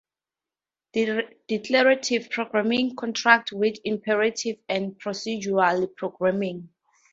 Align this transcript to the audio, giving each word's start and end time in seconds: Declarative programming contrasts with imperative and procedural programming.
Declarative 1.47 2.31
programming 2.31 2.95
contrasts 2.95 3.53
with 3.53 3.75
imperative 3.85 4.57
and 4.67 4.93
procedural 4.99 5.95
programming. 5.95 6.69